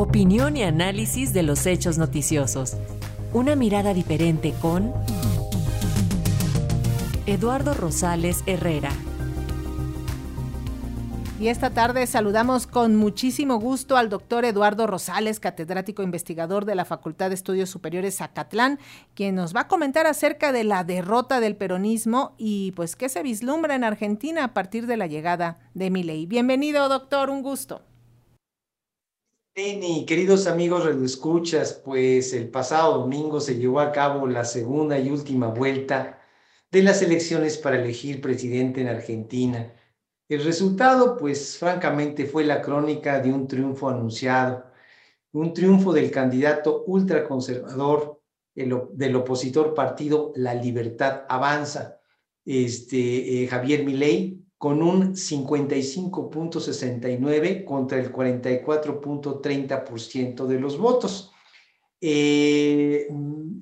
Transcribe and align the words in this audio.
Opinión 0.00 0.56
y 0.56 0.62
análisis 0.62 1.34
de 1.34 1.42
los 1.42 1.66
hechos 1.66 1.98
noticiosos. 1.98 2.74
Una 3.34 3.54
mirada 3.54 3.92
diferente 3.92 4.54
con 4.62 4.94
Eduardo 7.26 7.74
Rosales 7.74 8.42
Herrera. 8.46 8.88
Y 11.38 11.48
esta 11.48 11.68
tarde 11.68 12.06
saludamos 12.06 12.66
con 12.66 12.96
muchísimo 12.96 13.60
gusto 13.60 13.98
al 13.98 14.08
doctor 14.08 14.46
Eduardo 14.46 14.86
Rosales, 14.86 15.38
catedrático 15.38 16.02
investigador 16.02 16.64
de 16.64 16.76
la 16.76 16.86
Facultad 16.86 17.28
de 17.28 17.34
Estudios 17.34 17.68
Superiores 17.68 18.16
Zacatlán, 18.16 18.78
quien 19.14 19.34
nos 19.34 19.54
va 19.54 19.60
a 19.60 19.68
comentar 19.68 20.06
acerca 20.06 20.50
de 20.50 20.64
la 20.64 20.82
derrota 20.82 21.40
del 21.40 21.56
peronismo 21.56 22.32
y 22.38 22.72
pues 22.72 22.96
qué 22.96 23.10
se 23.10 23.22
vislumbra 23.22 23.74
en 23.74 23.84
Argentina 23.84 24.44
a 24.44 24.54
partir 24.54 24.86
de 24.86 24.96
la 24.96 25.06
llegada 25.06 25.58
de 25.74 25.90
Milei. 25.90 26.24
Bienvenido, 26.24 26.88
doctor, 26.88 27.28
un 27.28 27.42
gusto. 27.42 27.82
Teni, 29.52 30.06
queridos 30.06 30.46
amigos 30.46 30.86
escuchas, 31.02 31.82
pues 31.84 32.32
el 32.34 32.48
pasado 32.50 32.98
domingo 32.98 33.40
se 33.40 33.56
llevó 33.56 33.80
a 33.80 33.90
cabo 33.90 34.28
la 34.28 34.44
segunda 34.44 34.96
y 34.98 35.10
última 35.10 35.48
vuelta 35.48 36.20
de 36.70 36.82
las 36.84 37.02
elecciones 37.02 37.58
para 37.58 37.82
elegir 37.82 38.20
presidente 38.20 38.80
en 38.80 38.88
Argentina. 38.88 39.74
El 40.28 40.44
resultado, 40.44 41.16
pues 41.16 41.58
francamente, 41.58 42.26
fue 42.26 42.44
la 42.44 42.62
crónica 42.62 43.18
de 43.20 43.32
un 43.32 43.48
triunfo 43.48 43.88
anunciado, 43.88 44.66
un 45.32 45.52
triunfo 45.52 45.92
del 45.92 46.12
candidato 46.12 46.84
ultraconservador 46.86 48.20
del 48.54 49.16
opositor 49.16 49.74
partido 49.74 50.32
La 50.36 50.54
Libertad 50.54 51.24
Avanza, 51.28 52.00
este, 52.44 53.42
eh, 53.42 53.48
Javier 53.48 53.84
Milei, 53.84 54.44
con 54.60 54.82
un 54.82 55.14
55.69 55.14 57.64
contra 57.64 57.98
el 57.98 58.12
44.30% 58.12 60.46
de 60.46 60.60
los 60.60 60.76
votos. 60.76 61.32
Eh, 61.98 63.08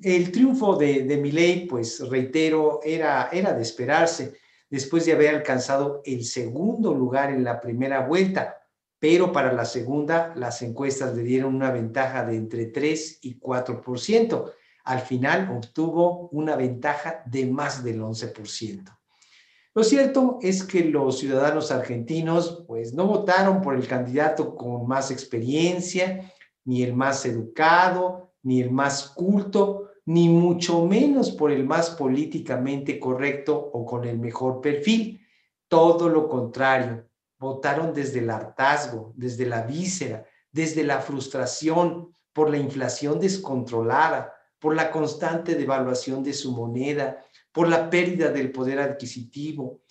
el 0.03 0.31
triunfo 0.33 0.75
de, 0.75 1.03
de 1.03 1.15
Milei, 1.15 1.65
pues 1.67 2.05
reitero, 2.09 2.81
era, 2.83 3.29
era 3.31 3.53
de 3.53 3.61
esperarse 3.61 4.33
después 4.69 5.05
de 5.05 5.13
haber 5.13 5.35
alcanzado 5.35 6.01
el 6.03 6.25
segundo 6.25 6.93
lugar 6.93 7.31
en 7.31 7.45
la 7.45 7.61
primera 7.61 8.05
vuelta, 8.05 8.57
pero 8.99 9.31
para 9.31 9.53
la 9.53 9.63
segunda 9.63 10.33
las 10.35 10.61
encuestas 10.61 11.15
le 11.15 11.23
dieron 11.23 11.55
una 11.55 11.71
ventaja 11.71 12.25
de 12.25 12.35
entre 12.35 12.65
3 12.65 13.19
y 13.21 13.39
4%. 13.39 14.51
Al 14.83 14.99
final 14.99 15.49
obtuvo 15.57 16.27
una 16.33 16.57
ventaja 16.57 17.23
de 17.25 17.45
más 17.45 17.85
del 17.85 18.01
11%. 18.01 18.98
Lo 19.79 19.85
cierto 19.85 20.39
es 20.41 20.65
que 20.65 20.83
los 20.83 21.19
ciudadanos 21.19 21.71
argentinos 21.71 22.65
pues 22.67 22.93
no 22.93 23.07
votaron 23.07 23.61
por 23.61 23.75
el 23.75 23.87
candidato 23.87 24.53
con 24.53 24.85
más 24.85 25.09
experiencia, 25.09 26.33
ni 26.65 26.83
el 26.83 26.93
más 26.93 27.25
educado, 27.25 28.33
ni 28.43 28.59
el 28.59 28.71
más 28.71 29.07
culto, 29.07 29.91
ni 30.03 30.27
mucho 30.27 30.85
menos 30.85 31.31
por 31.31 31.49
el 31.49 31.65
más 31.65 31.91
políticamente 31.91 32.99
correcto 32.99 33.55
o 33.55 33.85
con 33.85 34.03
el 34.03 34.19
mejor 34.19 34.59
perfil. 34.59 35.25
Todo 35.69 36.09
lo 36.09 36.27
contrario, 36.27 37.05
votaron 37.37 37.93
desde 37.93 38.19
el 38.19 38.31
hartazgo, 38.31 39.13
desde 39.15 39.45
la 39.45 39.61
víscera, 39.61 40.25
desde 40.51 40.83
la 40.83 40.99
frustración 40.99 42.11
por 42.33 42.49
la 42.49 42.57
inflación 42.57 43.17
descontrolada, 43.17 44.33
por 44.59 44.75
la 44.75 44.91
constante 44.91 45.55
devaluación 45.55 46.21
de 46.21 46.33
su 46.33 46.51
moneda, 46.51 47.23
por 47.51 47.67
la 47.67 47.89
pérdida 47.89 48.29
del 48.31 48.51
poder 48.51 48.79
adquisitivo, 48.79 49.81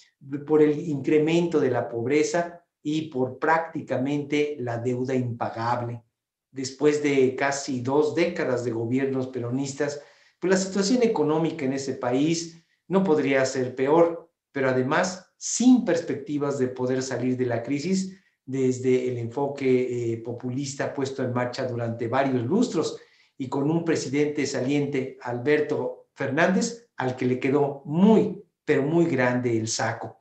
por 0.46 0.62
el 0.62 0.78
incremento 0.88 1.60
de 1.60 1.70
la 1.70 1.88
pobreza 1.88 2.64
y 2.82 3.02
por 3.10 3.38
prácticamente 3.38 4.56
la 4.60 4.78
deuda 4.78 5.14
impagable. 5.14 6.02
Después 6.50 7.02
de 7.02 7.34
casi 7.36 7.80
dos 7.80 8.14
décadas 8.14 8.64
de 8.64 8.70
gobiernos 8.70 9.28
peronistas, 9.28 10.00
pues 10.38 10.50
la 10.50 10.56
situación 10.56 11.02
económica 11.02 11.64
en 11.64 11.72
ese 11.74 11.94
país 11.94 12.64
no 12.86 13.04
podría 13.04 13.44
ser 13.44 13.74
peor, 13.74 14.30
pero 14.52 14.70
además 14.70 15.32
sin 15.36 15.84
perspectivas 15.84 16.58
de 16.58 16.68
poder 16.68 17.02
salir 17.02 17.36
de 17.36 17.46
la 17.46 17.62
crisis 17.62 18.18
desde 18.44 19.08
el 19.08 19.18
enfoque 19.18 20.12
eh, 20.12 20.16
populista 20.18 20.94
puesto 20.94 21.22
en 21.22 21.34
marcha 21.34 21.66
durante 21.66 22.08
varios 22.08 22.42
lustros 22.44 22.98
y 23.36 23.48
con 23.48 23.70
un 23.70 23.84
presidente 23.84 24.46
saliente, 24.46 25.18
Alberto 25.20 26.07
Fernández, 26.18 26.90
al 26.96 27.14
que 27.14 27.26
le 27.26 27.38
quedó 27.38 27.82
muy, 27.84 28.42
pero 28.64 28.82
muy 28.82 29.06
grande 29.06 29.56
el 29.56 29.68
saco. 29.68 30.18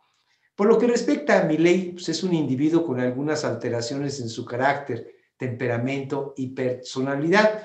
Por 0.55 0.67
lo 0.67 0.77
que 0.77 0.85
respecta 0.85 1.39
a 1.39 1.43
Milei, 1.45 1.93
pues 1.93 2.07
es 2.09 2.21
un 2.21 2.35
individuo 2.35 2.85
con 2.85 2.99
algunas 2.99 3.43
alteraciones 3.43 4.19
en 4.19 4.29
su 4.29 4.45
carácter, 4.45 5.11
temperamento 5.35 6.35
y 6.37 6.49
personalidad, 6.49 7.63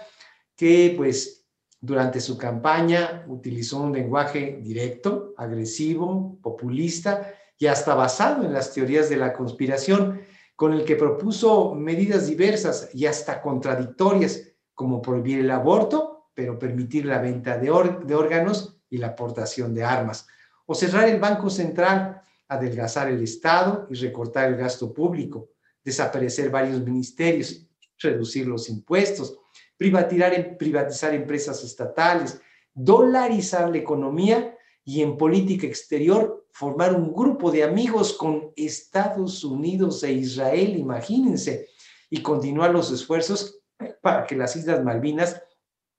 que 0.57 0.95
pues 0.97 1.47
durante 1.79 2.21
su 2.21 2.39
campaña 2.39 3.23
utilizó 3.29 3.83
un 3.83 3.93
lenguaje 3.93 4.61
directo, 4.63 5.35
agresivo, 5.37 6.39
populista 6.41 7.35
y 7.59 7.67
hasta 7.67 7.95
basado 7.95 8.47
en 8.47 8.55
las 8.55 8.73
teorías 8.73 9.11
de 9.11 9.17
la 9.19 9.35
conspiración, 9.35 10.23
con 10.57 10.73
el 10.73 10.87
que 10.87 10.97
propuso 10.97 11.75
medidas 11.75 12.27
diversas 12.29 12.89
y 12.95 13.05
hasta 13.05 13.43
contradictorias, 13.43 14.55
como 14.75 15.03
prohibir 15.03 15.41
el 15.41 15.51
aborto, 15.51 16.22
pero 16.35 16.59
permitir 16.59 17.07
la 17.07 17.21
venta 17.21 17.59
de, 17.59 17.71
órganos 17.71 18.81
y 18.89 18.99
la 18.99 19.09
aportación 19.09 19.75
de 19.75 19.85
armas, 19.85 20.27
o 20.67 20.75
cerrar 20.75 21.09
el 21.09 21.21
Banco 21.21 21.51
Central, 21.51 22.23
adelgazar 22.49 23.09
el 23.09 23.23
Estado 23.23 23.87
y 23.91 23.95
recortar 23.95 24.49
el 24.49 24.57
gasto 24.57 24.93
público, 24.93 25.51
desaparecer 25.85 26.51
varios 26.51 26.81
ministerios, 26.81 27.67
reducir 27.99 28.47
los 28.47 28.69
impuestos, 28.69 29.39
privatizar, 29.77 30.57
privatizar 30.57 31.15
empresas 31.15 31.63
estatales, 31.65 32.41
dolarizar 32.75 33.69
la 33.69 33.79
economía 33.79 34.57
y 34.85 35.03
en 35.03 35.17
política 35.17 35.67
exterior 35.67 36.47
formar 36.53 36.95
un 36.95 37.13
grupo 37.13 37.51
de 37.51 37.65
amigos 37.65 38.13
con 38.13 38.53
Estados 38.57 39.43
Unidos 39.43 40.03
e 40.03 40.13
Israel, 40.13 40.77
imagínense, 40.77 41.69
y 42.11 42.21
continuar 42.21 42.73
los 42.73 42.91
esfuerzos 42.93 43.61
para 44.03 44.27
que 44.27 44.37
las 44.37 44.55
Islas 44.55 44.85
Malvinas 44.85 45.43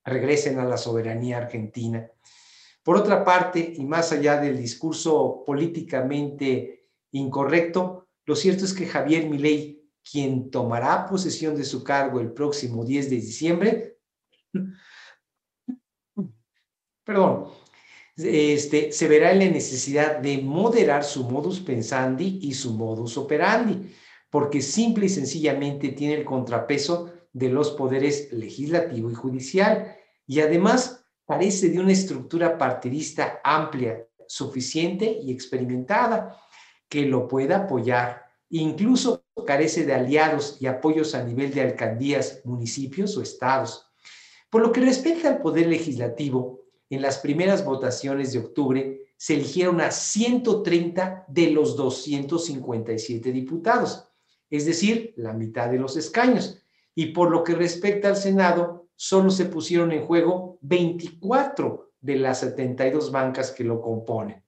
regresen 0.04 0.60
a 0.60 0.66
la 0.66 0.78
soberanía 0.78 1.38
argentina. 1.38 2.10
Por 2.84 2.98
otra 2.98 3.24
parte, 3.24 3.74
y 3.76 3.86
más 3.86 4.12
allá 4.12 4.40
del 4.40 4.58
discurso 4.58 5.44
políticamente 5.46 6.90
incorrecto, 7.12 8.10
lo 8.26 8.36
cierto 8.36 8.66
es 8.66 8.74
que 8.74 8.86
Javier 8.86 9.30
Milei, 9.30 9.82
quien 10.10 10.52
tomará 10.52 11.06
posesión 11.06 11.56
de 11.56 11.64
su 11.64 11.84
cargo 11.84 12.20
el 12.20 12.34
próximo 12.34 12.84
10 12.84 13.10
de 13.10 13.16
diciembre, 13.16 13.98
perdón, 17.06 17.48
este, 18.16 18.92
se 18.92 19.08
verá 19.08 19.32
en 19.32 19.40
la 19.40 19.46
necesidad 19.46 20.20
de 20.20 20.38
moderar 20.40 21.04
su 21.04 21.24
modus 21.24 21.60
pensandi 21.62 22.40
y 22.42 22.54
su 22.54 22.74
modus 22.74 23.18
operandi, 23.18 23.92
porque 24.30 24.62
simple 24.62 25.06
y 25.08 25.10
sencillamente 25.10 25.90
tiene 25.90 26.16
el 26.16 26.26
contrapeso 26.26 27.12
de 27.34 27.50
los 27.50 27.72
poderes 27.72 28.32
legislativo 28.32 29.12
y 29.12 29.14
judicial, 29.14 29.98
y 30.26 30.40
además 30.40 31.06
parece 31.26 31.70
de 31.70 31.80
una 31.80 31.92
estructura 31.92 32.58
partidista 32.58 33.42
amplia, 33.44 34.08
suficiente 34.28 35.20
y 35.22 35.32
experimentada, 35.32 36.40
que 36.88 37.06
lo 37.06 37.28
pueda 37.28 37.58
apoyar 37.58 38.24
Incluso 38.56 39.26
carece 39.48 39.84
de 39.84 39.96
aliados 39.96 40.58
y 40.60 40.68
apoyos 40.68 41.16
a 41.16 41.24
nivel 41.24 41.52
de 41.52 41.62
alcaldías, 41.62 42.42
municipios 42.44 43.18
o 43.18 43.24
estados. 43.24 43.88
Por 44.52 44.62
lo 44.62 44.72
que 44.72 44.82
respecta 44.82 45.28
al 45.28 45.42
poder 45.42 45.66
legislativo, 45.66 46.62
en 46.88 47.02
las 47.02 47.18
primeras 47.18 47.66
votaciones 47.66 48.32
de 48.32 48.38
octubre 48.38 49.08
se 49.18 49.34
eligieron 49.34 49.82
a 49.82 49.90
130 49.90 51.26
de 51.30 51.50
los 51.50 51.76
257 51.76 53.32
diputados, 53.32 54.08
es 54.52 54.68
decir, 54.68 55.16
la 55.18 55.34
mitad 55.34 55.70
de 55.70 55.80
los 55.80 55.98
escaños. 55.98 56.63
Y 56.96 57.08
por 57.08 57.32
lo 57.32 57.44
que 57.44 57.56
respecta 57.56 58.08
al 58.08 58.18
Senado, 58.18 58.88
solo 58.96 59.30
se 59.30 59.46
pusieron 59.46 59.92
en 59.92 60.06
juego 60.06 60.58
24 60.62 61.92
de 62.00 62.16
las 62.18 62.42
72 62.42 63.12
bancas 63.12 63.52
que 63.52 63.64
lo 63.64 63.82
componen. 63.82 64.44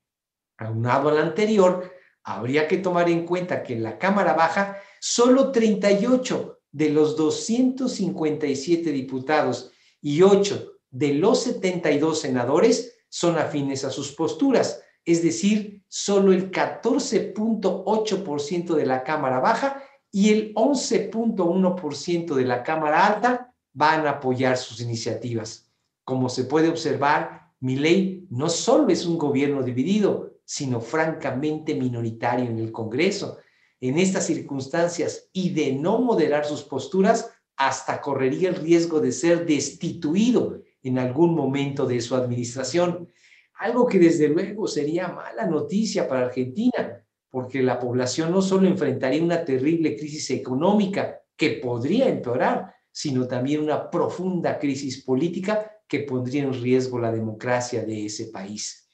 Aunado 0.57 1.09
al 1.09 1.17
anterior, 1.17 1.91
habría 2.23 2.67
que 2.67 2.77
tomar 2.77 3.09
en 3.09 3.25
cuenta 3.25 3.63
que 3.63 3.73
en 3.73 3.83
la 3.83 3.97
Cámara 3.97 4.33
Baja 4.33 4.77
solo 4.99 5.51
38 5.51 6.59
de 6.71 6.89
los 6.89 7.15
257 7.15 8.91
diputados 8.91 9.71
y 10.01 10.21
8 10.21 10.73
de 10.89 11.13
los 11.13 11.43
72 11.43 12.19
senadores 12.19 12.97
son 13.09 13.37
afines 13.37 13.85
a 13.85 13.89
sus 13.89 14.11
posturas, 14.11 14.81
es 15.05 15.23
decir, 15.23 15.83
solo 15.87 16.33
el 16.33 16.51
14.8% 16.51 18.73
de 18.73 18.85
la 18.85 19.03
Cámara 19.03 19.39
Baja 19.39 19.81
y 20.15 20.29
el 20.29 20.53
11.1% 20.53 22.35
de 22.35 22.45
la 22.45 22.63
Cámara 22.63 23.05
Alta 23.05 23.53
van 23.73 24.07
a 24.07 24.11
apoyar 24.11 24.55
sus 24.55 24.79
iniciativas. 24.79 25.69
Como 26.05 26.29
se 26.29 26.45
puede 26.45 26.69
observar, 26.69 27.51
mi 27.59 27.75
ley 27.75 28.25
no 28.29 28.47
solo 28.47 28.87
es 28.87 29.05
un 29.05 29.17
gobierno 29.17 29.61
dividido, 29.61 30.37
sino 30.45 30.79
francamente 30.79 31.75
minoritario 31.75 32.45
en 32.45 32.59
el 32.59 32.71
Congreso. 32.71 33.39
En 33.81 33.97
estas 33.97 34.25
circunstancias 34.25 35.27
y 35.33 35.49
de 35.49 35.73
no 35.73 35.99
moderar 35.99 36.45
sus 36.45 36.63
posturas, 36.63 37.33
hasta 37.57 37.99
correría 37.99 38.47
el 38.47 38.55
riesgo 38.55 39.01
de 39.01 39.11
ser 39.11 39.45
destituido 39.45 40.61
en 40.81 40.97
algún 40.97 41.35
momento 41.35 41.85
de 41.85 41.99
su 41.99 42.15
administración. 42.15 43.09
Algo 43.55 43.85
que 43.85 43.99
desde 43.99 44.29
luego 44.29 44.65
sería 44.69 45.09
mala 45.09 45.45
noticia 45.45 46.07
para 46.07 46.27
Argentina, 46.27 47.04
porque 47.35 47.61
la 47.61 47.77
población 47.77 48.31
no 48.31 48.41
solo 48.41 48.65
enfrentaría 48.65 49.21
una 49.21 49.43
terrible 49.43 49.97
crisis 49.97 50.29
económica 50.29 51.19
que 51.35 51.59
podría 51.61 52.07
empeorar, 52.07 52.73
sino 52.89 53.27
también 53.27 53.61
una 53.61 53.91
profunda 53.91 54.57
crisis 54.57 55.03
política 55.03 55.69
que 55.85 55.99
pondría 55.99 56.43
en 56.43 56.53
riesgo 56.53 56.97
la 56.97 57.11
democracia 57.11 57.83
de 57.83 58.05
ese 58.05 58.27
país. 58.27 58.89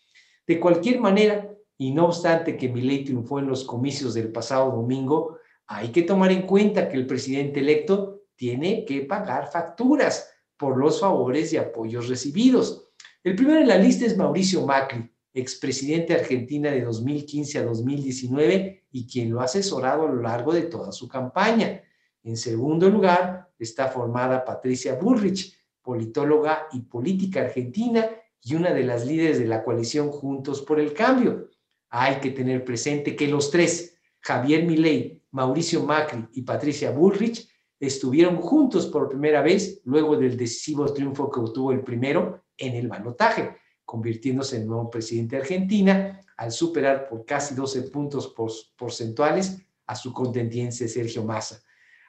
De 0.48 0.60
cualquier 0.60 1.00
manera, 1.00 1.56
y 1.78 1.92
no 1.92 2.08
obstante 2.08 2.58
que 2.58 2.68
Milei 2.68 3.04
triunfó 3.04 3.38
en 3.38 3.46
los 3.46 3.64
comicios 3.64 4.16
del 4.16 4.32
pasado 4.32 4.72
domingo, 4.72 5.38
hay 5.68 5.90
que 5.90 6.02
tomar 6.02 6.32
en 6.32 6.48
cuenta 6.48 6.90
que 6.90 6.98
el 6.98 7.06
presidente 7.06 7.60
electo 7.60 8.24
tiene 8.36 8.86
que 8.86 9.02
pagar 9.02 9.52
facturas 9.52 10.34
por 10.58 10.78
los 10.78 11.00
favores 11.00 11.54
y 11.54 11.58
apoyos 11.58 12.10
recibidos. 12.10 12.90
El 13.24 13.36
primero 13.36 13.60
en 13.60 13.68
la 13.68 13.78
lista 13.78 14.04
es 14.04 14.18
Mauricio 14.18 14.66
Macri, 14.66 15.12
expresidente 15.34 16.14
argentina 16.14 16.72
de 16.72 16.82
2015 16.82 17.60
a 17.60 17.64
2019 17.64 18.86
y 18.92 19.08
quien 19.08 19.32
lo 19.32 19.42
ha 19.42 19.46
asesorado 19.46 20.08
a 20.08 20.12
lo 20.12 20.22
largo 20.22 20.54
de 20.54 20.64
toda 20.64 20.92
su 20.92 21.08
campaña. 21.08 21.82
En 22.24 22.38
segundo 22.38 22.90
lugar 22.90 23.50
está 23.58 23.88
formada 23.88 24.44
Patricia 24.44 24.96
Bullrich, 24.96 25.58
politóloga 25.82 26.68
y 26.74 26.82
política 26.82 27.42
argentina 27.42 28.10
y 28.44 28.56
una 28.56 28.74
de 28.74 28.84
las 28.84 29.06
líderes 29.06 29.40
de 29.40 29.48
la 29.48 29.64
coalición 29.64 30.12
Juntos 30.12 30.62
por 30.62 30.80
el 30.80 30.94
Cambio. 30.94 31.50
Hay 31.90 32.16
que 32.16 32.32
tener 32.32 32.64
presente 32.64 33.16
que 33.16 33.28
los 33.28 33.52
tres, 33.52 33.98
Javier 34.20 34.64
Milei, 34.66 35.24
Mauricio 35.32 35.84
Macri 35.84 36.28
y 36.34 36.42
Patricia 36.42 36.92
Bullrich, 36.92 37.50
estuvieron 37.80 38.38
juntos 38.38 38.86
por 38.88 39.10
primera 39.10 39.42
vez 39.42 39.82
luego 39.86 40.16
del 40.16 40.38
decisivo 40.38 40.94
triunfo 40.94 41.32
que 41.32 41.40
obtuvo 41.40 41.72
el 41.72 41.82
primero 41.82 42.44
en 42.58 42.76
el 42.76 42.88
balotaje, 42.88 43.58
convirtiéndose 43.86 44.58
en 44.58 44.68
nuevo 44.68 44.90
presidente 44.90 45.36
de 45.36 45.42
Argentina 45.42 46.22
al 46.38 46.52
superar 46.52 47.08
por 47.08 47.26
casi 47.26 47.54
12 47.54 47.84
puntos 47.84 48.34
porcentuales 48.78 49.62
a 49.86 49.96
su 49.96 50.14
contendiente 50.14 50.88
Sergio 50.88 51.24
Massa. 51.24 51.62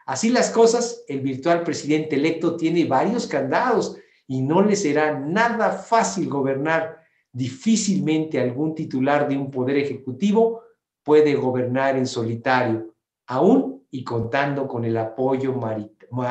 Así 0.07 0.31
las 0.31 0.51
cosas, 0.51 1.05
el 1.07 1.21
virtual 1.21 1.63
presidente 1.63 2.17
electo 2.17 2.57
tiene 2.57 2.85
varios 2.85 3.27
candados 3.27 3.97
y 4.27 4.43
no 4.43 4.63
le 4.63 4.77
será 4.77 5.19
nada 5.19 5.71
fácil 5.71 6.29
gobernar. 6.29 7.01
Difícilmente 7.33 8.41
algún 8.41 8.75
titular 8.75 9.29
de 9.29 9.37
un 9.37 9.51
poder 9.51 9.77
ejecutivo 9.77 10.63
puede 11.03 11.35
gobernar 11.35 11.97
en 11.97 12.07
solitario, 12.07 12.95
aún 13.27 13.87
y 13.91 14.05
contando 14.05 14.67
con 14.67 14.85
el 14.85 14.97
apoyo 14.97 15.55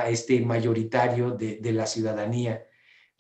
este, 0.07 0.41
mayoritario 0.41 1.31
de, 1.31 1.57
de 1.57 1.71
la 1.71 1.85
ciudadanía. 1.85 2.63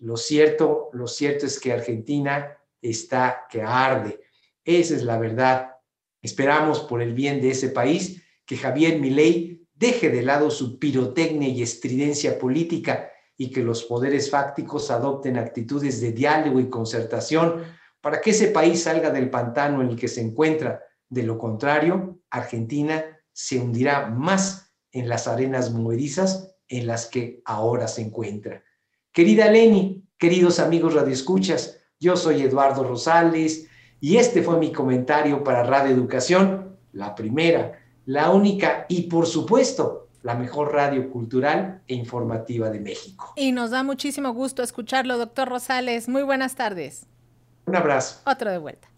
Lo 0.01 0.17
cierto, 0.17 0.89
lo 0.93 1.05
cierto 1.05 1.45
es 1.45 1.59
que 1.59 1.71
Argentina 1.71 2.57
está 2.81 3.45
que 3.47 3.61
arde. 3.61 4.19
Esa 4.65 4.95
es 4.95 5.03
la 5.03 5.19
verdad. 5.19 5.75
Esperamos 6.23 6.79
por 6.79 7.03
el 7.03 7.13
bien 7.13 7.39
de 7.39 7.51
ese 7.51 7.69
país 7.69 8.19
que 8.43 8.57
Javier 8.57 8.99
Milei 8.99 9.67
deje 9.75 10.09
de 10.09 10.23
lado 10.23 10.49
su 10.49 10.79
pirotecnia 10.79 11.49
y 11.49 11.61
estridencia 11.61 12.39
política 12.39 13.11
y 13.37 13.51
que 13.51 13.61
los 13.61 13.83
poderes 13.83 14.31
fácticos 14.31 14.89
adopten 14.89 15.37
actitudes 15.37 16.01
de 16.01 16.13
diálogo 16.13 16.59
y 16.59 16.67
concertación 16.67 17.63
para 18.01 18.21
que 18.21 18.31
ese 18.31 18.47
país 18.47 18.81
salga 18.81 19.11
del 19.11 19.29
pantano 19.29 19.83
en 19.83 19.89
el 19.89 19.95
que 19.95 20.07
se 20.07 20.21
encuentra. 20.21 20.83
De 21.09 21.21
lo 21.21 21.37
contrario, 21.37 22.23
Argentina 22.31 23.05
se 23.31 23.59
hundirá 23.59 24.07
más 24.07 24.73
en 24.91 25.07
las 25.07 25.27
arenas 25.27 25.71
movedizas 25.71 26.55
en 26.67 26.87
las 26.87 27.05
que 27.05 27.43
ahora 27.45 27.87
se 27.87 28.01
encuentra. 28.01 28.63
Querida 29.11 29.51
Leni, 29.51 30.03
queridos 30.17 30.59
amigos 30.59 30.93
radioescuchas, 30.93 31.79
yo 31.99 32.15
soy 32.15 32.41
Eduardo 32.41 32.83
Rosales 32.83 33.67
y 33.99 34.17
este 34.17 34.41
fue 34.41 34.57
mi 34.57 34.71
comentario 34.71 35.43
para 35.43 35.63
Radio 35.63 35.91
Educación, 35.91 36.77
la 36.93 37.13
primera 37.15 37.81
la 38.05 38.31
única 38.31 38.85
y 38.89 39.03
por 39.03 39.25
supuesto 39.25 40.09
la 40.23 40.35
mejor 40.35 40.73
radio 40.73 41.09
cultural 41.09 41.81
e 41.87 41.95
informativa 41.95 42.69
de 42.69 42.79
México. 42.79 43.33
Y 43.35 43.51
nos 43.51 43.71
da 43.71 43.83
muchísimo 43.83 44.33
gusto 44.33 44.61
escucharlo, 44.61 45.17
doctor 45.17 45.49
Rosales. 45.49 46.07
Muy 46.07 46.23
buenas 46.23 46.55
tardes. 46.55 47.07
Un 47.65 47.75
abrazo. 47.75 48.21
Otro 48.25 48.51
de 48.51 48.57
vuelta. 48.57 48.90